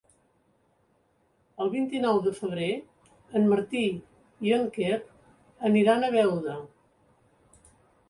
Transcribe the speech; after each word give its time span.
El 1.65 1.69
vint-i-nou 1.75 2.21
de 2.29 2.33
febrer 2.39 2.71
en 3.41 3.47
Martí 3.53 3.85
i 4.49 4.59
en 4.59 4.69
Quer 4.81 4.99
aniran 5.73 6.05
a 6.11 6.15
Beuda. 6.21 6.61